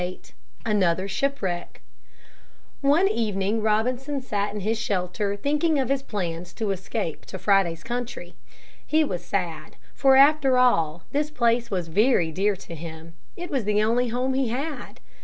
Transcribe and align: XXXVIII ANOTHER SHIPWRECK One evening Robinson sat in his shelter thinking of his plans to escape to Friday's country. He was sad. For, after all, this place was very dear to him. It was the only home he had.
XXXVIII 0.01 0.33
ANOTHER 0.65 1.07
SHIPWRECK 1.07 1.79
One 2.81 3.07
evening 3.07 3.61
Robinson 3.61 4.19
sat 4.19 4.51
in 4.51 4.61
his 4.61 4.79
shelter 4.79 5.35
thinking 5.35 5.77
of 5.77 5.89
his 5.89 6.01
plans 6.01 6.53
to 6.53 6.71
escape 6.71 7.23
to 7.27 7.37
Friday's 7.37 7.83
country. 7.83 8.33
He 8.83 9.03
was 9.03 9.23
sad. 9.23 9.75
For, 9.93 10.15
after 10.15 10.57
all, 10.57 11.03
this 11.11 11.29
place 11.29 11.69
was 11.69 11.87
very 11.87 12.31
dear 12.31 12.55
to 12.55 12.73
him. 12.73 13.13
It 13.37 13.51
was 13.51 13.65
the 13.65 13.83
only 13.83 14.07
home 14.07 14.33
he 14.33 14.47
had. 14.49 14.99